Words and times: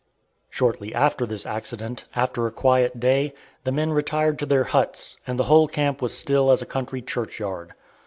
Shortly 0.49 0.95
after 0.95 1.27
this 1.27 1.45
accident, 1.45 2.05
after 2.15 2.47
a 2.47 2.51
quiet 2.51 2.99
day, 2.99 3.35
the 3.65 3.71
men 3.71 3.91
retired 3.91 4.39
to 4.39 4.47
their 4.47 4.63
huts, 4.63 5.17
and 5.27 5.37
the 5.37 5.43
whole 5.43 5.67
camp 5.67 6.01
was 6.01 6.11
still 6.17 6.49
as 6.49 6.59
a 6.59 6.65
country 6.65 7.03
church 7.03 7.39
yard. 7.39 7.75